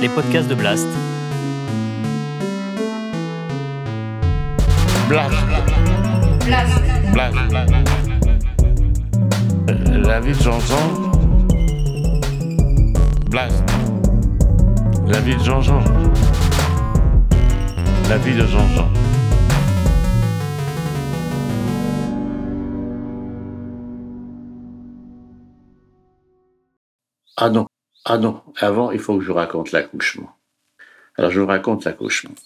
les 0.00 0.08
podcasts 0.08 0.48
de 0.48 0.54
Blast. 0.54 0.86
Blast. 5.08 5.34
Blast. 7.12 7.36
La 10.06 10.20
vie 10.20 10.32
de 10.32 10.42
Jean-Jean. 10.42 11.10
Blast. 13.30 13.64
La 15.06 15.20
vie 15.20 15.36
de 15.36 15.42
Jean-Jean. 15.42 15.82
La 18.08 18.18
vie 18.18 18.34
de 18.34 18.46
Jean-Jean. 18.46 18.88
Ah 27.38 27.50
non, 27.50 27.66
ah 28.08 28.18
non, 28.18 28.40
avant, 28.60 28.92
il 28.92 29.00
faut 29.00 29.18
que 29.18 29.24
je 29.24 29.28
vous 29.28 29.34
raconte 29.34 29.72
l'accouchement. 29.72 30.36
Alors, 31.16 31.32
je 31.32 31.40
vous 31.40 31.46
raconte 31.46 31.84
l'accouchement. 31.84 32.36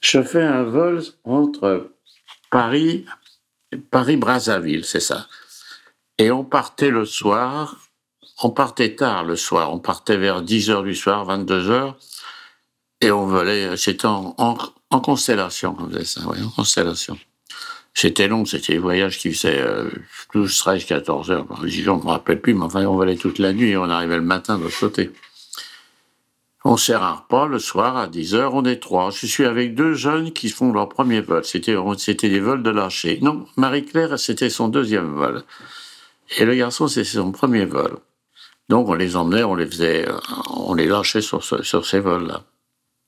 Je 0.00 0.20
fais 0.20 0.42
un 0.42 0.64
vol 0.64 1.00
entre 1.22 1.92
Paris, 2.50 3.06
Paris-Brazzaville, 3.92 4.84
c'est 4.84 5.00
ça. 5.00 5.28
Et 6.18 6.32
on 6.32 6.42
partait 6.42 6.90
le 6.90 7.04
soir, 7.04 7.88
on 8.42 8.50
partait 8.50 8.96
tard 8.96 9.22
le 9.22 9.36
soir, 9.36 9.72
on 9.72 9.78
partait 9.78 10.16
vers 10.16 10.42
10 10.42 10.70
heures 10.70 10.82
du 10.82 10.96
soir, 10.96 11.24
22 11.24 11.70
heures, 11.70 11.96
et 13.00 13.12
on 13.12 13.26
volait, 13.26 13.76
c'était 13.76 14.06
en, 14.06 14.34
en, 14.38 15.00
constellation, 15.00 15.76
on 15.78 15.88
faisait 15.88 16.04
ça, 16.04 16.22
oui, 16.26 16.42
en 16.42 16.50
constellation. 16.50 17.16
C'était 17.98 18.28
long, 18.28 18.44
c'était 18.44 18.74
des 18.74 18.78
voyages 18.78 19.16
qui 19.16 19.32
faisaient 19.32 19.64
12, 20.34 20.54
13, 20.54 20.84
14 20.84 21.30
heures. 21.30 21.46
Je 21.64 21.90
ne 21.90 21.96
me 21.96 22.08
rappelle 22.08 22.42
plus, 22.42 22.52
mais 22.52 22.64
enfin, 22.64 22.84
on 22.84 22.94
volait 22.94 23.16
toute 23.16 23.38
la 23.38 23.54
nuit 23.54 23.70
et 23.70 23.76
on 23.78 23.88
arrivait 23.88 24.16
le 24.16 24.22
matin 24.22 24.58
de 24.58 24.64
l'autre 24.64 24.78
côté. 24.78 25.12
On 26.62 26.76
sert 26.76 27.02
un 27.02 27.14
repas 27.14 27.46
le 27.46 27.58
soir 27.58 27.96
à 27.96 28.06
10 28.06 28.34
heures, 28.34 28.54
on 28.54 28.66
est 28.66 28.80
trois. 28.80 29.10
Je 29.10 29.24
suis 29.24 29.46
avec 29.46 29.74
deux 29.74 29.94
jeunes 29.94 30.32
qui 30.32 30.50
font 30.50 30.74
leur 30.74 30.90
premier 30.90 31.22
vol. 31.22 31.42
C'était, 31.46 31.74
c'était 31.96 32.28
des 32.28 32.40
vols 32.40 32.62
de 32.62 32.68
lâcher. 32.68 33.18
Non, 33.22 33.46
Marie-Claire, 33.56 34.18
c'était 34.18 34.50
son 34.50 34.68
deuxième 34.68 35.14
vol. 35.14 35.42
Et 36.36 36.44
le 36.44 36.54
garçon, 36.54 36.88
c'était 36.88 37.08
son 37.08 37.32
premier 37.32 37.64
vol. 37.64 37.96
Donc, 38.68 38.90
on 38.90 38.94
les 38.94 39.16
emmenait, 39.16 39.42
on 39.42 39.54
les 39.54 39.66
faisait, 39.66 40.06
on 40.50 40.74
les 40.74 40.86
lâchait 40.86 41.22
sur, 41.22 41.42
sur 41.42 41.86
ces 41.86 42.00
vols-là. 42.00 42.42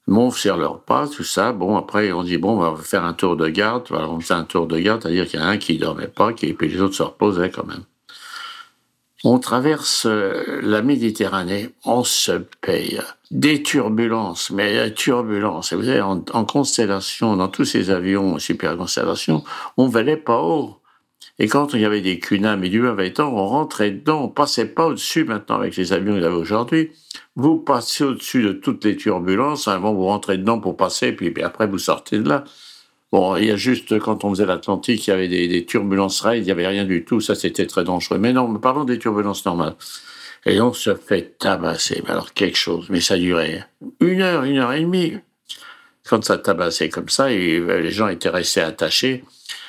Bon, 0.09 0.31
on 0.33 0.57
leur 0.57 0.81
pas, 0.81 1.07
tout 1.07 1.23
ça. 1.23 1.53
Bon, 1.53 1.77
après, 1.77 2.13
on 2.13 2.23
dit, 2.23 2.39
bon, 2.39 2.59
on 2.59 2.71
va 2.71 2.83
faire 2.83 3.05
un 3.05 3.13
tour 3.13 3.37
de 3.37 3.47
garde. 3.49 3.89
Alors, 3.91 4.15
on 4.15 4.21
fait 4.21 4.33
un 4.33 4.45
tour 4.45 4.67
de 4.67 4.79
garde, 4.79 5.03
c'est-à-dire 5.03 5.27
qu'il 5.29 5.39
y 5.39 5.43
a 5.43 5.47
un 5.47 5.59
qui 5.59 5.77
dormait 5.77 6.09
pas, 6.09 6.31
et 6.43 6.55
puis 6.55 6.69
les 6.69 6.81
autres 6.81 6.95
se 6.95 7.03
reposaient 7.03 7.51
quand 7.51 7.67
même. 7.67 7.83
On 9.23 9.39
traverse 9.39 10.07
euh, 10.07 10.61
la 10.63 10.81
Méditerranée, 10.81 11.71
on 11.85 12.05
se 12.05 12.33
paye 12.63 13.03
des 13.31 13.63
turbulences, 13.63 14.51
mais 14.51 14.77
la 14.77 14.91
turbulence, 14.91 15.75
vous 15.75 15.83
savez, 15.83 16.01
en, 16.01 16.45
constellation, 16.47 17.37
dans 17.37 17.49
tous 17.49 17.67
ces 17.67 17.91
avions 17.91 18.39
super 18.39 18.79
constellation, 18.79 19.45
on 19.77 19.89
valait 19.89 20.17
pas 20.17 20.41
haut. 20.41 20.79
Et 21.39 21.49
quand 21.49 21.75
il 21.75 21.83
y 21.83 21.85
avait 21.85 22.01
des 22.01 22.19
cunams 22.19 22.65
et 22.65 22.71
du 22.71 22.81
mauvais 22.81 23.13
temps, 23.13 23.31
on 23.35 23.47
rentrait 23.47 23.91
dedans, 23.91 24.23
on 24.23 24.29
passait 24.29 24.67
pas 24.67 24.87
au-dessus 24.87 25.25
maintenant 25.25 25.57
avec 25.57 25.77
les 25.77 25.93
avions 25.93 26.15
qu'il 26.15 26.23
y 26.23 26.27
avait 26.27 26.35
aujourd'hui. 26.35 26.93
Vous 27.39 27.57
passez 27.57 28.03
au-dessus 28.03 28.43
de 28.43 28.53
toutes 28.53 28.85
les 28.85 28.97
turbulences, 28.97 29.69
avant 29.69 29.95
vous 29.95 30.07
rentrez 30.07 30.39
dedans 30.39 30.59
pour 30.59 30.77
passer, 30.77 31.13
puis, 31.13 31.31
puis, 31.31 31.45
après 31.45 31.69
vous 31.69 31.79
sortez 31.79 32.19
de 32.19 32.29
là. 32.29 32.43
Bon, 33.13 33.37
il 33.37 33.45
y 33.45 33.51
a 33.53 33.57
juste 33.57 33.97
quand 34.01 34.25
on 34.25 34.31
faisait 34.31 34.45
l'Atlantique, 34.45 35.07
il 35.07 35.11
y 35.11 35.13
avait 35.13 35.29
des, 35.29 35.65
turbulences 35.65 36.21
raides, 36.21 36.43
il 36.43 36.47
n'y 36.47 36.51
avait 36.51 36.67
rien 36.67 36.85
du 36.85 37.05
tout, 37.05 37.21
ça 37.21 37.37
c'était 37.37 37.67
très 37.67 37.85
dangereux. 37.85 38.19
Mais 38.19 38.33
non, 38.33 38.53
parlons 38.57 38.85
des 38.85 38.99
turbulences 38.99 39.47
normales. 39.47 39.77
Et 40.47 40.61
on 40.61 40.73
se 40.73 40.97
fait 40.97 41.39
tabasser, 41.39 42.03
mais 42.05 42.11
alors 42.11 42.33
quelque 42.33 42.59
chose, 42.59 42.87
mais 42.91 43.01
ça 43.01 43.17
durait 43.17 43.65
une 44.01 44.21
heure, 44.21 44.43
une 44.43 44.59
heure 44.59 44.73
et 44.73 44.81
demie. 44.81 45.19
Quand 46.09 46.25
ça 46.25 46.39
tabassait 46.39 46.89
comme 46.89 47.09
ça, 47.09 47.31
et 47.31 47.61
les 47.61 47.93
gens 47.93 48.09
étaient 48.09 48.31
restés 48.31 48.63
attachés. 48.63 49.23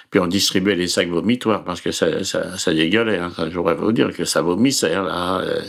Puis 0.09 0.19
on 0.19 0.25
distribuait 0.25 0.75
les 0.75 0.87
sacs 0.87 1.09
vomitoires 1.09 1.63
parce 1.63 1.81
que 1.81 1.91
ça, 1.91 2.23
ça, 2.23 2.57
ça 2.57 2.73
dégueulait. 2.73 3.19
Hein. 3.19 3.31
Je 3.37 3.55
voudrais 3.55 3.75
vous 3.75 3.91
dire 3.91 4.11
que 4.11 4.25
ça 4.25 4.41
vomissait. 4.41 4.95
Là, 4.95 5.41
euh, 5.41 5.61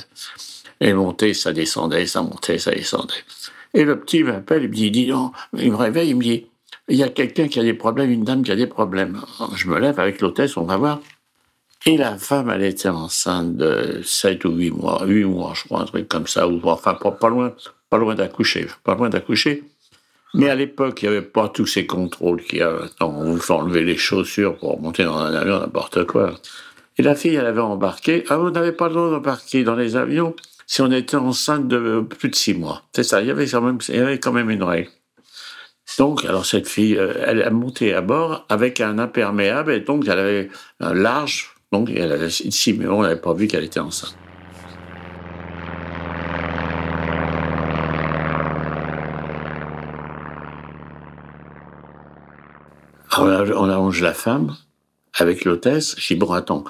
et 0.81 0.93
montait, 0.93 1.35
ça 1.35 1.53
descendait, 1.53 2.07
ça 2.07 2.23
montait, 2.23 2.59
ça 2.59 2.71
descendait. 2.71 3.25
Et 3.75 3.85
le 3.85 4.01
petit 4.01 4.25
m'appelle, 4.25 4.65
il 4.65 4.71
me 4.71 4.75
dit, 4.75 4.91
dis 4.91 5.07
donc, 5.07 5.33
il 5.57 5.71
me 5.71 5.77
réveille, 5.77 6.11
il 6.11 6.17
me 6.17 6.23
dit, 6.23 6.47
il 6.89 6.97
y 6.97 7.03
a 7.03 7.09
quelqu'un 7.09 7.49
qui 7.49 7.61
a 7.61 7.63
des 7.63 7.75
problèmes, 7.75 8.11
une 8.11 8.25
dame 8.25 8.43
qui 8.43 8.51
a 8.51 8.57
des 8.57 8.67
problèmes. 8.67 9.21
je 9.55 9.69
me 9.69 9.79
lève 9.79 10.01
avec 10.01 10.21
l'hôtesse, 10.21 10.57
on 10.57 10.65
va 10.65 10.77
voir. 10.77 11.01
Et 11.87 11.97
la 11.97 12.19
femme, 12.19 12.51
elle 12.51 12.65
était 12.65 12.89
enceinte 12.89 13.57
de 13.57 14.01
7 14.05 14.45
ou 14.45 14.51
8 14.51 14.71
mois, 14.71 15.03
8 15.07 15.25
mois, 15.25 15.53
je 15.55 15.65
crois, 15.65 15.81
un 15.81 15.85
truc 15.85 16.09
comme 16.09 16.27
ça, 16.27 16.47
ou 16.49 16.61
enfin, 16.65 16.95
pas, 16.95 17.29
loin, 17.29 17.55
pas 17.89 17.97
loin 17.97 18.15
d'accoucher, 18.15 18.67
pas 18.85 18.95
loin 18.95 19.09
d'accoucher. 19.09 19.65
Mais 20.35 20.49
à 20.49 20.55
l'époque, 20.55 21.03
il 21.03 21.09
n'y 21.09 21.17
avait 21.17 21.27
pas 21.27 21.49
tous 21.49 21.67
ces 21.67 21.87
contrôles 21.87 22.43
qu'il 22.43 22.59
y 22.59 22.63
a. 22.63 22.77
On 23.01 23.33
vous 23.33 23.39
fait 23.39 23.53
enlever 23.53 23.83
les 23.83 23.97
chaussures 23.97 24.57
pour 24.59 24.81
monter 24.81 25.05
dans 25.05 25.17
un 25.17 25.35
avion, 25.35 25.59
n'importe 25.59 26.05
quoi. 26.05 26.35
Et 26.99 27.03
la 27.03 27.15
fille, 27.15 27.35
elle 27.35 27.47
avait 27.47 27.61
embarqué. 27.61 28.25
Ah, 28.29 28.39
on 28.39 28.51
n'avait 28.51 28.73
pas 28.73 28.89
le 28.89 28.95
droit 28.95 29.11
d'embarquer 29.11 29.65
dans 29.65 29.75
les 29.75 29.97
avions 29.97 30.35
si 30.71 30.83
on 30.83 30.93
était 30.93 31.17
enceinte 31.17 31.67
de 31.67 32.01
plus 32.01 32.29
de 32.29 32.37
six 32.37 32.55
mois. 32.55 32.85
C'est 32.95 33.03
ça, 33.03 33.21
il 33.21 33.27
y 33.27 33.31
avait 33.33 33.49
quand 33.49 33.61
même, 34.33 34.51
une 34.51 34.63
règle. 34.63 34.89
Donc, 35.99 36.25
alors 36.25 36.47
cette 36.47 36.69
fille, 36.69 36.97
euh, 36.97 37.13
elle 37.27 37.43
a 37.43 37.51
monté 37.51 37.93
à 37.93 38.01
bord 38.01 38.47
avec 38.49 38.81
un 38.81 39.01
imperméable 39.01 39.73
et 39.73 39.81
donc 39.81 40.07
elle 40.07 40.21
avait 40.21 40.49
un 40.79 40.95
large, 40.95 41.57
donc 41.73 41.91
elle 41.91 42.13
avait 42.13 42.29
ici, 42.29 42.73
mais 42.73 42.87
on 42.87 43.03
n'avait 43.03 43.21
pas 43.21 43.35
vu 43.35 43.49
qu'elle 43.49 43.65
était 43.65 43.81
enceinte. 43.81 44.15
on, 53.19 53.69
allonge 53.69 54.01
la 54.03 54.15
femme 54.15 54.57
avec 55.19 55.45
l'hôtesse. 55.45 55.97
Je 55.99 56.15
dis, 56.15 56.15
bon, 56.15 56.33
attends, 56.33 56.63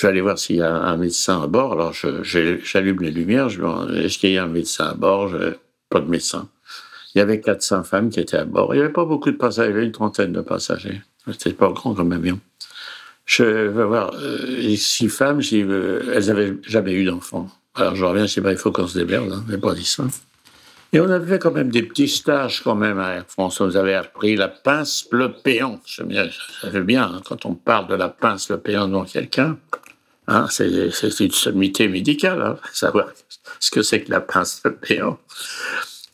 je 0.00 0.06
vais 0.06 0.12
aller 0.12 0.22
voir 0.22 0.38
s'il 0.38 0.56
y 0.56 0.62
a 0.62 0.74
un 0.74 0.96
médecin 0.96 1.42
à 1.42 1.46
bord. 1.46 1.72
Alors, 1.72 1.92
j'allume 1.92 3.02
les 3.02 3.10
lumières. 3.10 3.48
Est-ce 3.94 4.16
qu'il 4.16 4.30
y 4.30 4.38
a 4.38 4.44
un 4.44 4.48
médecin 4.48 4.86
à 4.86 4.94
bord? 4.94 5.30
Pas 5.90 6.00
de 6.00 6.08
médecin. 6.08 6.48
Il 7.14 7.18
y 7.18 7.20
avait 7.20 7.42
400 7.42 7.84
femmes 7.84 8.08
qui 8.08 8.18
étaient 8.18 8.38
à 8.38 8.46
bord. 8.46 8.74
Il 8.74 8.78
n'y 8.78 8.84
avait 8.84 8.94
pas 8.94 9.04
beaucoup 9.04 9.30
de 9.30 9.36
passagers, 9.36 9.68
il 9.68 9.74
y 9.74 9.76
avait 9.76 9.84
une 9.84 9.92
trentaine 9.92 10.32
de 10.32 10.40
passagers. 10.40 11.02
C'était 11.26 11.52
pas 11.52 11.68
grand 11.68 11.92
comme 11.94 12.12
avion. 12.12 12.40
Je 13.26 13.44
vais 13.44 13.84
voir 13.84 14.12
euh, 14.14 14.74
six 14.76 15.10
femmes, 15.10 15.42
euh, 15.52 16.12
elles 16.14 16.30
avaient 16.30 16.56
jamais 16.62 16.92
eu 16.94 17.04
d'enfants. 17.04 17.48
Alors 17.74 17.94
je 17.94 18.04
reviens, 18.06 18.26
je 18.26 18.34
dis, 18.34 18.40
bah, 18.40 18.52
il 18.52 18.58
faut 18.58 18.72
qu'on 18.72 18.86
se 18.86 18.98
démerde, 18.98 19.30
hein, 19.32 19.44
mais 19.48 19.58
pas 19.58 19.74
dit 19.74 19.84
ça. 19.84 20.04
Et 20.94 21.00
on 21.00 21.10
avait 21.10 21.38
quand 21.38 21.52
même 21.52 21.70
des 21.70 21.82
petits 21.82 22.08
stages 22.08 22.62
quand 22.62 22.74
même 22.74 22.98
à 22.98 23.16
Air 23.16 23.24
France. 23.28 23.60
On 23.60 23.66
nous 23.66 23.76
avait 23.76 23.94
appris 23.94 24.34
la 24.34 24.48
pince, 24.48 25.06
le 25.12 25.30
péon. 25.32 25.78
Ça 25.84 26.04
fait 26.70 26.82
bien 26.82 27.04
hein, 27.04 27.20
quand 27.24 27.44
on 27.44 27.54
parle 27.54 27.86
de 27.86 27.94
la 27.94 28.08
pince, 28.08 28.48
le 28.48 28.58
péon 28.58 28.88
devant 28.88 29.04
quelqu'un. 29.04 29.58
Hein, 30.26 30.46
c'est 30.48 31.20
une 31.20 31.30
sommité 31.32 31.88
médicale, 31.88 32.40
hein, 32.40 32.56
savoir 32.72 33.08
ce 33.58 33.70
que 33.70 33.82
c'est 33.82 34.02
que 34.02 34.10
la 34.10 34.20
pince, 34.20 34.60
le 34.64 34.74
péon. 34.76 35.18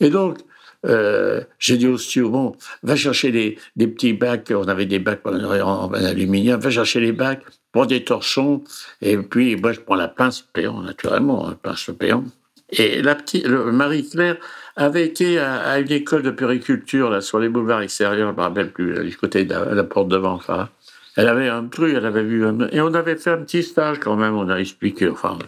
Et 0.01 0.11
donc, 0.11 0.39
euh, 0.87 1.41
j'ai 1.59 1.77
dit 1.77 1.87
au 1.87 1.99
steward, 1.99 2.33
bon, 2.33 2.57
va 2.83 2.97
chercher 2.97 3.33
des, 3.33 3.87
petits 3.87 4.13
bacs, 4.13 4.53
on 4.55 4.69
avait 4.69 4.87
des 4.87 4.99
bacs 4.99 5.21
en, 5.27 5.93
aluminium, 5.93 6.61
va 6.61 6.71
chercher 6.71 7.01
les 7.01 7.13
bacs, 7.13 7.43
prends 7.73 7.87
des 7.87 8.05
torchons, 8.05 8.63
et 9.03 9.17
puis 9.17 9.57
moi 9.57 9.73
je 9.73 9.81
prends 9.81 9.97
la 9.97 10.09
pince, 10.09 10.43
péon, 10.53 10.81
naturellement, 10.81 11.49
la 11.49 11.55
pince, 11.55 11.91
péon. 11.99 12.25
Et 12.71 13.01
la 13.01 13.15
petite, 13.15 13.47
Marie-Claire 13.47 14.37
avait 14.75 15.07
été 15.07 15.39
à, 15.39 15.79
une 15.79 15.93
école 15.93 16.23
de 16.23 16.31
périculture 16.31 17.11
là, 17.11 17.21
sur 17.21 17.39
les 17.39 17.49
boulevards 17.49 17.83
extérieurs, 17.83 18.31
je 18.31 18.37
me 18.37 18.43
rappelle 18.43 18.73
plus, 18.73 19.05
du 19.05 19.17
côté 19.17 19.45
de 19.45 19.55
la, 19.55 19.85
porte 19.85 20.09
devant. 20.09 20.35
Enfin, 20.35 20.69
elle 21.17 21.29
avait 21.29 21.49
un 21.49 21.65
truc, 21.65 21.95
elle 21.97 22.05
avait 22.05 22.23
vu. 22.23 22.45
et 22.73 22.81
on 22.81 22.95
avait 22.95 23.17
fait 23.17 23.31
un 23.31 23.39
petit 23.39 23.63
stage 23.63 23.99
quand 23.99 24.17
même, 24.17 24.37
on 24.37 24.49
a 24.49 24.59
expliqué, 24.59 25.09
enfin, 25.09 25.39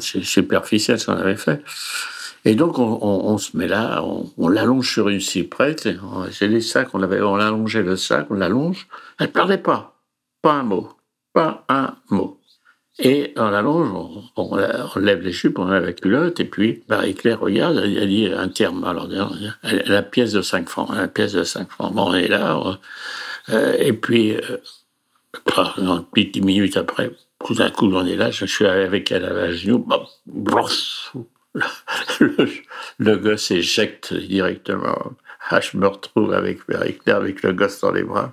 c'est 0.00 0.22
superficiel 0.22 0.98
ce 0.98 1.06
qu'on 1.06 1.16
avait 1.16 1.36
fait. 1.36 1.62
Et 2.44 2.54
donc, 2.54 2.78
on, 2.78 3.36
se 3.36 3.54
met 3.56 3.68
là, 3.68 4.02
on, 4.02 4.48
l'allonge 4.48 4.90
sur 4.90 5.10
une 5.10 5.20
cyprette, 5.20 5.88
c'est 6.30 6.46
les 6.46 6.62
sacs, 6.62 6.88
on, 6.94 7.02
avait, 7.02 7.20
on 7.20 7.34
allongeait 7.34 7.82
le 7.82 7.96
sac, 7.96 8.28
on 8.30 8.34
l'allonge. 8.34 8.86
Elle 9.18 9.26
ne 9.26 9.32
parlait 9.32 9.58
pas, 9.58 9.94
pas 10.40 10.54
un 10.54 10.62
mot, 10.62 10.88
pas 11.34 11.64
un 11.68 11.96
mot. 12.08 12.38
Et 12.98 13.34
on 13.36 13.52
allonge, 13.52 13.90
on, 14.36 14.56
lève 14.98 15.20
les 15.20 15.32
jupes, 15.32 15.58
on 15.58 15.66
lève 15.66 15.84
la 15.84 15.92
culotte, 15.92 16.40
et 16.40 16.44
puis 16.44 16.82
Marie-Claire 16.88 17.40
regarde, 17.40 17.78
elle, 17.78 18.08
dit 18.08 18.26
un 18.26 18.48
terme, 18.48 18.86
la 19.62 20.02
pièce 20.02 20.32
de 20.32 20.42
5 20.42 20.68
francs, 20.68 20.94
la 20.94 21.08
pièce 21.08 21.32
de 21.32 21.44
5 21.44 21.70
francs. 21.70 21.92
Bon, 21.92 22.10
on 22.10 22.14
est 22.14 22.28
là, 22.28 22.78
euh, 23.52 23.76
et 23.78 23.92
puis, 23.92 24.36
euh, 24.36 24.58
non, 25.78 26.06
10 26.14 26.40
minutes 26.42 26.76
après, 26.76 27.10
tout 27.44 27.54
d'un 27.54 27.70
coup, 27.70 27.86
on 27.92 28.06
est 28.06 28.16
là, 28.16 28.30
je 28.30 28.44
suis 28.44 28.66
avec 28.66 29.10
elle 29.12 29.24
à 29.24 29.32
la 29.32 29.52
genou, 29.52 29.86
le, 32.20 32.48
le 32.98 33.16
gosse 33.16 33.50
éjecte 33.50 34.14
directement. 34.14 35.16
Ah, 35.48 35.60
je 35.60 35.76
me 35.76 35.86
retrouve 35.88 36.32
avec 36.32 36.60
avec 37.06 37.42
le 37.42 37.52
gosse 37.52 37.80
dans 37.80 37.90
les 37.90 38.04
bras. 38.04 38.32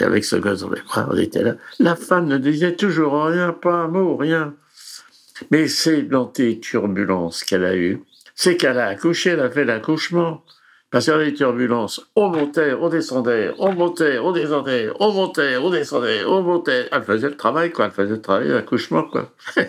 avec 0.00 0.24
ce 0.24 0.36
gosse 0.36 0.60
dans 0.60 0.70
les 0.70 0.80
bras, 0.80 1.06
on 1.10 1.16
était 1.18 1.42
là. 1.42 1.56
La 1.78 1.96
femme 1.96 2.28
ne 2.28 2.38
disait 2.38 2.76
toujours 2.76 3.24
rien, 3.24 3.52
pas 3.52 3.74
un 3.74 3.88
mot, 3.88 4.16
rien. 4.16 4.54
Mais 5.50 5.68
c'est 5.68 6.02
l'anti-turbulence 6.02 7.44
qu'elle 7.44 7.64
a 7.64 7.76
eue. 7.76 8.02
C'est 8.34 8.56
qu'elle 8.56 8.78
a 8.78 8.86
accouché, 8.86 9.30
elle 9.30 9.40
a 9.40 9.50
fait 9.50 9.64
l'accouchement. 9.64 10.44
Parce 10.92 11.06
qu'il 11.06 11.14
y 11.14 11.16
avait 11.16 11.30
des 11.30 11.34
turbulences. 11.34 12.06
On 12.16 12.28
montait, 12.28 12.74
on 12.74 12.90
descendait, 12.90 13.50
on 13.58 13.72
montait, 13.72 14.18
on 14.18 14.30
descendait, 14.30 14.90
on 15.00 15.10
montait, 15.10 15.56
on 15.56 15.70
descendait, 15.70 16.24
on 16.26 16.42
montait. 16.42 16.86
Elle 16.92 17.02
faisait 17.02 17.30
le 17.30 17.36
travail, 17.36 17.72
quoi. 17.72 17.86
Elle 17.86 17.92
faisait 17.92 18.16
le 18.16 18.20
travail, 18.20 18.48
l'accouchement, 18.48 19.04
quoi. 19.04 19.32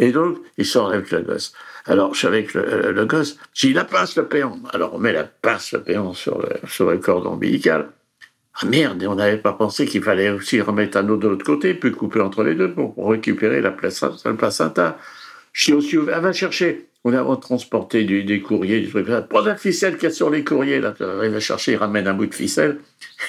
Et 0.00 0.10
donc, 0.10 0.38
il 0.58 0.66
sort 0.66 0.90
avec 0.90 1.12
le 1.12 1.20
gosse. 1.20 1.52
Alors, 1.86 2.14
je 2.14 2.18
suis 2.18 2.26
avec 2.26 2.52
le, 2.52 2.90
le 2.90 3.06
gosse. 3.06 3.36
J'ai 3.54 3.72
la 3.72 3.84
pince, 3.84 4.16
le 4.16 4.26
péon. 4.26 4.58
Alors, 4.72 4.94
on 4.94 4.98
met 4.98 5.12
la 5.12 5.22
pince, 5.22 5.70
le 5.70 5.82
péon 5.82 6.12
sur 6.14 6.40
le, 6.40 6.48
sur 6.68 6.90
le 6.90 6.98
cordon 6.98 7.34
ombilical. 7.34 7.90
Ah 8.60 8.66
merde, 8.66 9.00
et 9.04 9.06
on 9.06 9.14
n'avait 9.14 9.36
pas 9.36 9.52
pensé 9.52 9.86
qu'il 9.86 10.02
fallait 10.02 10.30
aussi 10.30 10.60
remettre 10.60 10.96
un 10.96 11.08
autre 11.08 11.22
de 11.22 11.28
l'autre 11.28 11.44
côté, 11.44 11.74
puis 11.74 11.92
couper 11.92 12.20
entre 12.20 12.42
les 12.42 12.56
deux 12.56 12.72
pour 12.72 13.08
récupérer 13.08 13.60
la 13.60 13.70
placenta. 13.70 14.28
Le 14.28 14.36
placenta. 14.36 14.98
Je 15.52 15.62
suis 15.62 15.72
aussi, 15.74 15.96
elle 15.96 16.20
va 16.20 16.32
chercher. 16.32 16.88
On 17.08 17.12
a 17.12 17.36
transporté 17.36 18.02
du, 18.02 18.24
des 18.24 18.40
courriers, 18.40 18.80
du 18.80 18.90
truc. 18.90 19.06
Prends 19.30 19.40
la 19.42 19.54
ficelle 19.54 19.94
qu'il 19.94 20.08
y 20.08 20.12
a 20.12 20.14
sur 20.14 20.28
les 20.28 20.42
courriers. 20.42 20.80
Là. 20.80 20.92
Il 21.22 21.30
va 21.30 21.38
chercher, 21.38 21.72
il 21.72 21.76
ramène 21.76 22.08
un 22.08 22.14
bout 22.14 22.26
de 22.26 22.34
ficelle. 22.34 22.80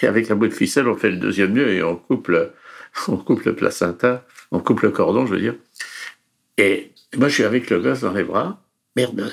Et 0.01 0.07
avec 0.07 0.31
un 0.31 0.35
bout 0.35 0.47
de 0.47 0.53
ficelle, 0.53 0.87
on 0.87 0.95
fait 0.95 1.11
le 1.11 1.17
deuxième 1.17 1.53
nœud 1.53 1.69
et 1.69 1.83
on 1.83 1.95
coupe 1.95 2.29
le, 2.29 2.53
on 3.07 3.17
coupe 3.17 3.43
le 3.43 3.53
placenta, 3.53 4.25
on 4.49 4.61
coupe 4.61 4.81
le 4.81 4.89
cordon, 4.89 5.27
je 5.27 5.35
veux 5.35 5.39
dire. 5.39 5.53
Et 6.57 6.91
moi, 7.15 7.27
je 7.27 7.35
suis 7.35 7.43
avec 7.43 7.69
le 7.69 7.79
gosse 7.79 8.01
dans 8.01 8.13
les 8.13 8.23
bras. 8.23 8.59
Merde, 8.95 9.31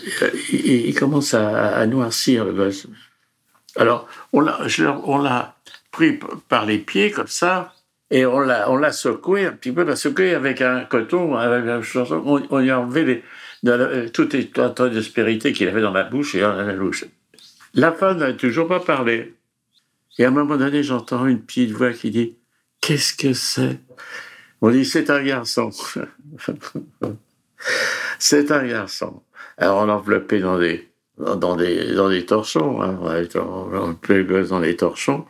il, 0.53 0.89
il 0.89 0.95
commence 0.95 1.33
à, 1.33 1.87
noircir, 1.87 2.45
le 2.45 2.53
gosse. 2.53 2.87
Alors, 3.77 4.07
on 4.35 4.41
l'a, 4.41 4.61
on 5.07 5.27
pris 5.91 6.21
par 6.51 6.67
les 6.67 6.77
pieds, 6.77 7.11
comme 7.11 7.29
ça, 7.29 7.73
et 8.11 8.27
on 8.27 8.41
l'a, 8.41 8.71
on 8.71 8.93
secoué 8.93 9.47
un 9.47 9.53
petit 9.53 9.73
peu, 9.73 9.85
l'a 9.85 9.97
secoué 9.97 10.35
avec 10.35 10.61
un 10.61 10.85
coton. 10.85 11.35
On, 11.35 12.43
on 12.51 12.61
y 12.61 12.71
a 12.71 12.79
enlevé 12.79 13.05
les, 13.07 13.25
la, 13.65 14.11
tout 14.11 14.29
les 14.33 14.49
tas 14.49 14.69
d'aspérité 14.69 15.53
qu'il 15.53 15.69
avait 15.69 15.81
dans 15.81 15.93
la 15.93 16.05
bouche 16.05 16.35
et 16.35 16.41
dans 16.41 16.55
la 16.55 16.75
bouche. 16.75 17.05
La 17.75 17.93
femme 17.93 18.19
n'a 18.19 18.33
toujours 18.33 18.69
pas 18.69 18.81
parlé. 18.81 19.35
Et 20.19 20.25
à 20.25 20.29
un 20.29 20.31
moment 20.31 20.57
donné, 20.57 20.83
j'entends 20.83 21.27
une 21.27 21.41
petite 21.41 21.73
voix 21.73 21.93
qui 21.93 22.11
dit 22.11 22.37
Qu'est-ce 22.81 23.15
que 23.15 23.33
c'est? 23.33 23.81
On 24.61 24.71
dit 24.71 24.85
C'est 24.85 25.11
un 25.11 25.23
garçon. 25.23 25.71
c'est 28.19 28.53
un 28.53 28.67
garçon. 28.67 29.23
Alors 29.57 29.79
on 29.79 29.87
l'enveloppait 29.87 30.41
dans 30.41 30.59
des, 30.59 30.89
dans 31.19 31.57
des, 31.57 31.95
dans 31.95 32.09
des 32.09 32.27
torchons. 32.27 32.83
Hein. 32.83 32.99
On 33.03 33.97
le 34.09 34.25
gosse 34.25 34.51
dans 34.51 34.61
les 34.61 34.77
torchons. 34.77 35.25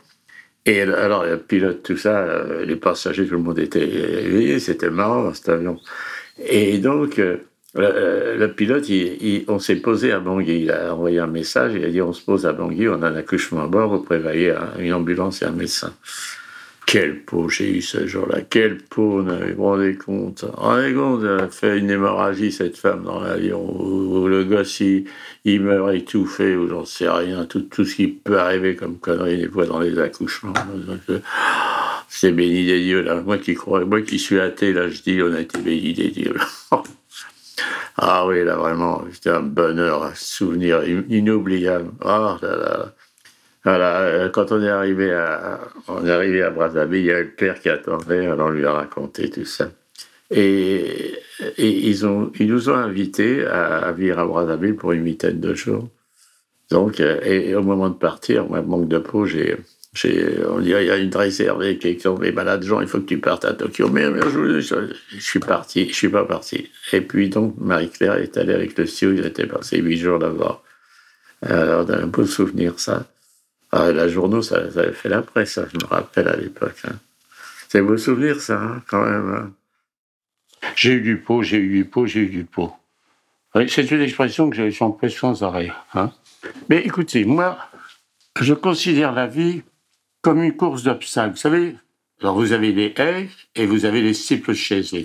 Et 0.67 0.81
alors, 0.81 1.23
le 1.23 1.37
pilote, 1.37 1.83
tout 1.83 1.95
ça, 1.95 2.43
les 2.63 2.75
passagers, 2.75 3.27
tout 3.27 3.35
le 3.35 3.39
monde 3.39 3.59
était 3.59 3.87
éveillé, 3.87 4.59
c'était 4.59 4.89
marrant 4.89 5.31
cet 5.31 5.49
avion. 5.49 5.79
Et 6.39 6.79
donc, 6.79 7.21
le, 7.75 8.37
le 8.37 8.51
pilote, 8.51 8.87
il, 8.89 9.17
il, 9.21 9.45
on 9.47 9.59
s'est 9.59 9.75
posé 9.75 10.11
à 10.11 10.19
Bangui. 10.19 10.61
Il 10.61 10.71
a 10.71 10.93
envoyé 10.93 11.19
un 11.19 11.27
message, 11.27 11.73
il 11.75 11.83
a 11.83 11.89
dit 11.89 12.01
on 12.01 12.13
se 12.13 12.23
pose 12.23 12.45
à 12.45 12.53
Bangui, 12.53 12.87
on 12.87 13.01
a 13.01 13.09
un 13.09 13.15
accouchement 13.15 13.63
à 13.63 13.67
bord, 13.67 13.89
vous 13.89 14.03
prévoyez 14.03 14.53
une 14.79 14.93
ambulance 14.93 15.41
et 15.41 15.45
un 15.45 15.51
médecin. 15.51 15.93
Quelle 16.85 17.21
peau 17.21 17.49
j'ai 17.49 17.77
eu 17.77 17.81
ce 17.81 18.05
jour-là, 18.05 18.41
quelle 18.41 18.77
peau, 18.77 19.23
vous 19.23 19.55
vous 19.57 19.63
rendez 19.63 19.95
compte 19.95 20.45
rendez 20.53 20.93
compte, 20.93 21.23
elle 21.23 21.45
a 21.45 21.49
fait 21.49 21.79
une 21.79 21.89
hémorragie, 21.89 22.51
cette 22.51 22.77
femme, 22.77 23.03
dans 23.03 23.19
l'avion, 23.21 23.59
où 23.59 24.27
le 24.27 24.43
gosse, 24.43 24.81
il, 24.81 25.61
meurt 25.61 25.95
étouffé, 25.95 26.55
ou 26.55 26.69
j'en 26.69 26.85
sais 26.85 27.09
rien, 27.09 27.45
tout, 27.45 27.67
ce 27.71 27.95
qui 27.95 28.07
peut 28.07 28.37
arriver 28.37 28.75
comme 28.75 28.99
connerie, 28.99 29.37
des 29.37 29.49
fois, 29.49 29.65
dans 29.65 29.79
les 29.79 29.97
accouchements. 29.97 30.53
C'est 32.07 32.31
béni 32.31 32.65
des 32.67 32.83
dieux, 32.83 33.01
là. 33.01 33.19
Moi 33.19 33.39
qui 33.39 33.55
crois, 33.55 33.83
moi 33.83 34.01
qui 34.03 34.19
suis 34.19 34.39
athée, 34.39 34.71
là, 34.71 34.87
je 34.87 35.01
dis, 35.01 35.19
on 35.23 35.33
a 35.33 35.41
été 35.41 35.57
béni 35.57 35.93
des 35.93 36.09
dieux. 36.09 36.35
ah 37.97 38.25
oui, 38.27 38.43
là, 38.43 38.55
vraiment, 38.55 39.03
c'était 39.11 39.29
un 39.29 39.41
bonheur, 39.41 40.03
un 40.03 40.15
souvenir 40.15 40.83
inoubliable. 40.87 41.91
Ah 42.03 42.37
là 42.41 42.55
là. 42.57 42.93
Voilà, 43.63 44.29
quand 44.29 44.51
on 44.51 44.61
est 44.61 44.69
arrivé 44.69 45.11
à, 45.11 45.59
on 45.87 46.05
est 46.05 46.11
arrivé 46.11 46.43
à 46.43 46.51
Brazzaville, 46.51 46.99
il 46.99 47.05
y 47.05 47.11
a 47.11 47.19
le 47.19 47.31
père 47.31 47.59
qui 47.59 47.69
attendait, 47.69 48.27
alors 48.27 48.47
on 48.47 48.51
lui 48.51 48.65
a 48.65 48.73
raconté 48.73 49.29
tout 49.31 49.45
ça. 49.45 49.71
Et, 50.29 51.17
ils, 51.57 52.05
ont, 52.05 52.31
ils 52.39 52.47
nous 52.47 52.69
ont 52.69 52.75
invités 52.75 53.45
à, 53.45 53.77
à 53.77 53.91
vivre 53.91 54.19
à 54.19 54.25
Brazzaville 54.25 54.75
pour 54.75 54.91
une 54.91 55.03
vingtaine 55.03 55.39
de 55.39 55.53
jours. 55.55 55.89
Donc, 56.69 56.99
et, 56.99 57.49
et, 57.49 57.55
au 57.55 57.63
moment 57.63 57.89
de 57.89 57.95
partir, 57.95 58.45
moi, 58.47 58.61
manque 58.61 58.87
de 58.87 58.99
peau, 58.99 59.25
j'ai, 59.25 59.57
on 60.03 60.59
dit, 60.59 60.71
il 60.71 60.85
y 60.85 60.91
a 60.91 60.97
une 60.97 61.15
réserve 61.15 61.77
qui 61.77 61.87
est 61.87 62.01
tombée 62.01 62.31
malade, 62.31 62.63
Jean, 62.63 62.81
il 62.81 62.87
faut 62.87 62.99
que 62.99 63.05
tu 63.05 63.19
partes 63.19 63.45
à 63.45 63.53
Tokyo. 63.53 63.89
Mais, 63.89 64.09
mais 64.09 64.21
je, 64.21 64.59
je, 64.59 64.75
je, 65.09 65.19
suis 65.19 65.39
parti, 65.39 65.87
je 65.87 65.93
suis 65.93 66.09
pas 66.09 66.25
parti. 66.25 66.69
Et 66.91 67.01
puis, 67.01 67.29
donc, 67.29 67.55
Marie-Claire 67.57 68.15
est 68.15 68.35
allée 68.37 68.53
avec 68.53 68.77
le 68.77 68.83
CEO, 68.83 69.13
ils 69.13 69.25
étaient 69.25 69.47
passés 69.47 69.77
huit 69.77 69.97
jours 69.97 70.19
là-bas. 70.19 70.61
Alors, 71.41 71.89
un 71.89 72.07
beau 72.07 72.25
souvenir, 72.25 72.79
ça. 72.79 73.05
Ah, 73.71 73.91
la 73.91 74.07
journaux, 74.07 74.41
ça, 74.41 74.71
ça 74.71 74.81
avait 74.81 74.93
fait 74.93 75.09
la 75.09 75.21
presse, 75.21 75.53
ça, 75.53 75.65
je 75.71 75.77
me 75.77 75.85
rappelle 75.85 76.27
à 76.27 76.35
l'époque. 76.35 76.77
Hein. 76.87 76.95
C'est 77.69 77.81
beau 77.81 77.97
souvenir, 77.97 78.39
ça, 78.41 78.61
hein, 78.61 78.83
quand 78.87 79.03
même. 79.03 79.33
Hein. 79.33 79.51
J'ai 80.75 80.93
eu 80.93 81.01
du 81.01 81.17
pot, 81.17 81.41
j'ai 81.41 81.57
eu 81.57 81.69
du 81.69 81.85
pot, 81.85 82.05
j'ai 82.05 82.21
eu 82.21 82.29
du 82.29 82.43
pot. 82.43 82.73
C'est 83.67 83.89
une 83.91 84.01
expression 84.01 84.49
que 84.49 84.69
j'emploie 84.69 85.09
sans 85.09 85.43
arrêt. 85.43 85.71
Hein. 85.93 86.11
Mais 86.69 86.81
écoutez, 86.81 87.23
moi, 87.23 87.57
je 88.41 88.53
considère 88.53 89.13
la 89.13 89.27
vie 89.27 89.63
comme 90.25 90.41
une 90.41 90.57
course 90.57 90.81
d'obstacles. 90.81 91.33
Vous 91.33 91.37
savez, 91.37 91.75
alors 92.19 92.33
vous 92.33 92.51
avez 92.51 92.71
les 92.71 92.95
haies 92.97 93.29
et 93.53 93.67
vous 93.67 93.85
avez 93.85 94.01
les 94.01 94.15
steeple 94.15 94.55
chaises. 94.55 94.95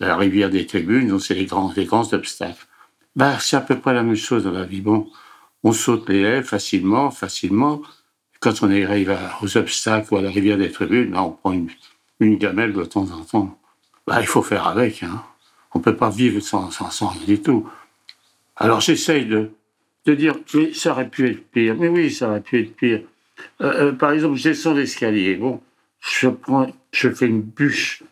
La 0.00 0.16
rivière 0.16 0.48
des 0.48 0.64
tribunes, 0.64 1.08
donc 1.08 1.20
c'est 1.20 1.34
les 1.34 1.44
grands, 1.44 1.74
les 1.76 1.84
grands 1.84 2.10
obstacles. 2.14 2.66
Bah, 3.14 3.38
c'est 3.38 3.56
à 3.56 3.60
peu 3.60 3.78
près 3.78 3.92
la 3.92 4.02
même 4.02 4.16
chose 4.16 4.44
dans 4.44 4.52
la 4.52 4.64
vie. 4.64 4.80
Bon, 4.80 5.10
on 5.62 5.72
saute 5.72 6.08
les 6.08 6.22
haies 6.22 6.42
facilement, 6.42 7.10
facilement. 7.10 7.82
Quand 8.40 8.62
on 8.62 8.70
arrive 8.70 9.14
aux 9.42 9.58
obstacles 9.58 10.14
ou 10.14 10.16
à 10.16 10.22
la 10.22 10.30
rivière 10.30 10.56
des 10.56 10.72
tribunes, 10.72 11.12
là, 11.12 11.22
on 11.22 11.32
prend 11.32 11.52
une, 11.52 12.38
gamelle 12.38 12.72
de 12.72 12.84
temps 12.84 13.10
en 13.10 13.24
temps. 13.24 13.58
Bah, 14.06 14.22
il 14.22 14.26
faut 14.26 14.40
faire 14.42 14.66
avec. 14.68 15.02
Hein. 15.02 15.22
On 15.74 15.80
peut 15.80 15.96
pas 15.96 16.08
vivre 16.08 16.40
sans, 16.40 16.70
sans, 16.70 16.90
sans 16.90 17.08
rien 17.08 17.26
du 17.26 17.42
tout. 17.42 17.68
Alors 18.56 18.80
j'essaye 18.80 19.26
de, 19.26 19.50
de 20.06 20.14
dire, 20.14 20.36
ça 20.72 20.92
aurait 20.92 21.10
pu 21.10 21.28
être 21.28 21.46
pire. 21.50 21.76
Mais 21.78 21.88
oui, 21.88 22.10
ça 22.10 22.30
aurait 22.30 22.40
pu 22.40 22.62
être 22.62 22.74
pire. 22.74 23.02
Euh, 23.60 23.88
euh, 23.88 23.92
par 23.92 24.12
exemple, 24.12 24.36
je 24.36 24.50
descends 24.50 24.74
l'escalier. 24.74 25.36
Bon, 25.36 25.60
je 26.00 26.28
prends, 26.28 26.66
je 26.92 27.08
fais 27.10 27.26
une 27.26 27.42
bûche 27.42 28.02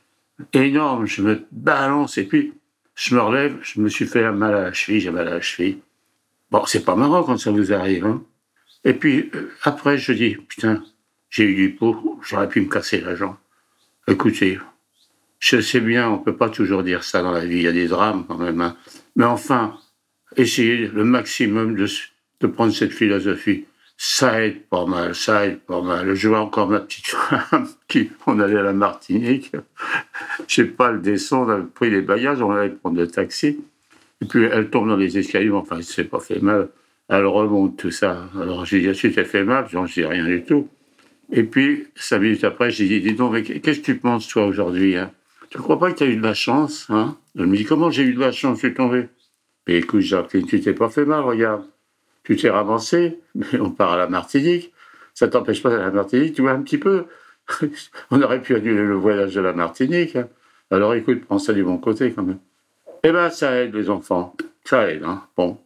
énorme, 0.52 1.06
je 1.06 1.22
me 1.22 1.46
balance 1.52 2.18
et 2.18 2.24
puis 2.24 2.52
je 2.94 3.14
me 3.14 3.20
relève. 3.20 3.56
Je 3.62 3.80
me 3.80 3.88
suis 3.88 4.06
fait 4.06 4.30
mal 4.32 4.54
à 4.54 4.62
la 4.62 4.72
cheville, 4.72 5.00
j'ai 5.00 5.10
mal 5.10 5.28
à 5.28 5.34
la 5.34 5.40
cheville. 5.40 5.78
Bon, 6.50 6.64
c'est 6.66 6.84
pas 6.84 6.96
marrant 6.96 7.22
quand 7.24 7.36
ça 7.36 7.50
vous 7.50 7.72
arrive. 7.72 8.06
Hein. 8.06 8.22
Et 8.84 8.94
puis 8.94 9.30
euh, 9.34 9.50
après, 9.62 9.98
je 9.98 10.12
dis, 10.12 10.36
putain, 10.36 10.82
j'ai 11.30 11.44
eu 11.44 11.54
du 11.54 11.70
pot, 11.74 12.20
j'aurais 12.22 12.48
pu 12.48 12.60
me 12.60 12.68
casser 12.68 13.00
la 13.00 13.16
jambe. 13.16 13.36
Écoutez, 14.06 14.58
je 15.38 15.60
sais 15.60 15.80
bien, 15.80 16.08
on 16.08 16.18
peut 16.18 16.36
pas 16.36 16.50
toujours 16.50 16.82
dire 16.82 17.04
ça 17.04 17.22
dans 17.22 17.32
la 17.32 17.44
vie, 17.44 17.56
il 17.56 17.62
y 17.62 17.68
a 17.68 17.72
des 17.72 17.88
drames 17.88 18.24
quand 18.26 18.38
même. 18.38 18.60
Hein. 18.60 18.76
Mais 19.16 19.24
enfin, 19.24 19.78
essayez 20.36 20.88
le 20.88 21.04
maximum 21.04 21.74
de 21.74 22.46
prendre 22.46 22.72
cette 22.72 22.92
philosophie. 22.92 23.64
Ça 23.96 24.44
aide 24.44 24.62
pas 24.66 24.86
mal, 24.86 25.14
ça 25.14 25.46
aide 25.46 25.60
pas 25.60 25.80
mal. 25.80 26.14
Je 26.14 26.28
vois 26.28 26.40
encore 26.40 26.68
ma 26.68 26.80
petite 26.80 27.06
femme 27.06 27.68
qui, 27.88 28.10
on 28.26 28.40
allait 28.40 28.58
à 28.58 28.62
la 28.62 28.72
Martinique. 28.72 29.52
Je 30.48 30.54
sais 30.54 30.64
pas 30.64 30.90
le 30.90 30.98
descendre, 30.98 31.54
on 31.54 31.60
a 31.60 31.64
pris 31.64 31.90
les 31.90 32.02
bagages, 32.02 32.42
on 32.42 32.50
allait 32.50 32.70
prendre 32.70 32.98
le 32.98 33.06
taxi. 33.06 33.60
Et 34.20 34.26
puis 34.26 34.44
elle 34.44 34.70
tombe 34.70 34.88
dans 34.88 34.96
les 34.96 35.18
escaliers, 35.18 35.50
enfin, 35.50 35.76
elle 35.76 35.84
s'est 35.84 36.04
pas 36.04 36.20
fait 36.20 36.40
mal. 36.40 36.68
Elle 37.08 37.26
remonte 37.26 37.76
tout 37.76 37.90
ça. 37.90 38.28
Alors 38.40 38.64
j'ai 38.64 38.80
dit, 38.80 38.88
est-ce 38.88 39.02
que 39.02 39.20
tu 39.20 39.24
fait 39.24 39.44
mal 39.44 39.66
Je 39.70 39.78
dis 39.92 40.04
rien 40.04 40.26
du 40.26 40.42
tout. 40.42 40.68
Et 41.32 41.42
puis, 41.42 41.86
cinq 41.94 42.20
minutes 42.20 42.44
après, 42.44 42.70
j'ai 42.70 42.86
dit, 42.86 43.00
dis 43.00 43.14
donc, 43.14 43.32
mais 43.32 43.42
qu'est-ce 43.42 43.80
que 43.80 43.84
tu 43.84 43.96
penses, 43.96 44.28
toi, 44.28 44.46
aujourd'hui 44.46 44.96
hein? 44.96 45.10
Tu 45.50 45.58
ne 45.58 45.62
crois 45.62 45.78
pas 45.78 45.92
que 45.92 45.98
tu 45.98 46.04
as 46.04 46.06
eu 46.06 46.16
de 46.16 46.22
la 46.22 46.34
chance 46.34 46.86
hein? 46.90 47.16
Elle 47.38 47.46
me 47.46 47.56
dit, 47.56 47.64
comment 47.64 47.90
j'ai 47.90 48.02
eu 48.02 48.14
de 48.14 48.20
la 48.20 48.32
chance 48.32 48.60
Je 48.60 48.66
suis 48.66 48.74
tombé? 48.74 49.08
Mais 49.66 49.78
écoute, 49.78 50.00
Jacques, 50.00 50.36
tu 50.46 50.60
t'es 50.60 50.74
pas 50.74 50.90
fait 50.90 51.04
mal, 51.04 51.20
regarde. 51.20 51.64
Tu 52.24 52.36
t'es 52.36 52.50
ramassé, 52.50 53.20
mais 53.34 53.60
on 53.60 53.70
part 53.70 53.92
à 53.92 53.96
la 53.98 54.06
Martinique. 54.06 54.72
Ça 55.12 55.28
t'empêche 55.28 55.62
pas 55.62 55.70
d'aller 55.70 55.82
à 55.82 55.86
la 55.86 55.92
Martinique, 55.92 56.34
tu 56.34 56.42
vois, 56.42 56.52
un 56.52 56.62
petit 56.62 56.78
peu. 56.78 57.04
on 58.10 58.22
aurait 58.22 58.40
pu 58.40 58.56
annuler 58.56 58.82
le 58.82 58.94
voyage 58.94 59.34
de 59.34 59.40
la 59.40 59.52
Martinique. 59.52 60.16
Hein. 60.16 60.28
Alors 60.70 60.94
écoute, 60.94 61.24
prends 61.24 61.38
ça 61.38 61.52
du 61.52 61.62
bon 61.62 61.78
côté 61.78 62.12
quand 62.12 62.22
même. 62.22 62.38
Eh 63.02 63.12
ben, 63.12 63.30
ça 63.30 63.54
aide 63.56 63.74
les 63.74 63.90
enfants. 63.90 64.34
Ça 64.64 64.90
aide, 64.90 65.04
hein. 65.04 65.22
Bon. 65.36 65.58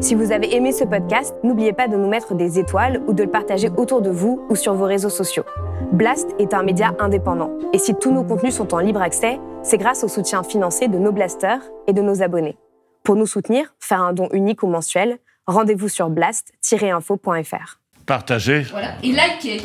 Si 0.00 0.14
vous 0.14 0.30
avez 0.30 0.54
aimé 0.54 0.70
ce 0.70 0.84
podcast, 0.84 1.34
n'oubliez 1.42 1.72
pas 1.72 1.88
de 1.88 1.96
nous 1.96 2.08
mettre 2.08 2.34
des 2.34 2.58
étoiles 2.58 3.02
ou 3.08 3.14
de 3.14 3.24
le 3.24 3.30
partager 3.30 3.68
autour 3.76 4.00
de 4.00 4.10
vous 4.10 4.46
ou 4.48 4.54
sur 4.54 4.74
vos 4.74 4.84
réseaux 4.84 5.08
sociaux. 5.08 5.44
Blast 5.92 6.28
est 6.38 6.54
un 6.54 6.62
média 6.62 6.94
indépendant. 7.00 7.58
Et 7.72 7.78
si 7.78 7.94
tous 7.94 8.12
nos 8.12 8.22
contenus 8.22 8.54
sont 8.54 8.74
en 8.74 8.78
libre 8.78 9.02
accès, 9.02 9.40
c'est 9.62 9.78
grâce 9.78 10.04
au 10.04 10.08
soutien 10.08 10.44
financier 10.44 10.86
de 10.86 10.98
nos 10.98 11.10
blasters 11.10 11.62
et 11.88 11.92
de 11.92 12.02
nos 12.02 12.22
abonnés. 12.22 12.56
Pour 13.02 13.16
nous 13.16 13.26
soutenir, 13.26 13.74
faire 13.80 14.02
un 14.02 14.12
don 14.12 14.28
unique 14.32 14.62
ou 14.62 14.66
mensuel, 14.66 15.18
rendez-vous 15.46 15.88
sur 15.88 16.10
blast-info.fr. 16.10 17.78
Partagez. 18.06 18.62
Voilà. 18.70 18.94
Et 19.02 19.12
likez. 19.12 19.62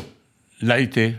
Likez. 0.62 1.16